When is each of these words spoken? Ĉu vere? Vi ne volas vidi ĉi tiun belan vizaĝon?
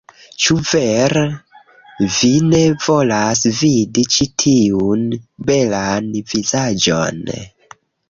Ĉu 0.43 0.55
vere? 0.69 1.21
Vi 2.15 2.31
ne 2.47 2.63
volas 2.87 3.43
vidi 3.61 4.09
ĉi 4.17 4.29
tiun 4.47 5.07
belan 5.53 6.13
vizaĝon? 6.35 7.27